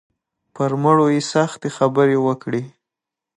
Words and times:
پر 0.55 0.71
مړو 0.83 1.07
یې 1.15 1.21
سختې 1.31 1.69
خبرې 1.77 2.17
وکړې. 2.27 2.61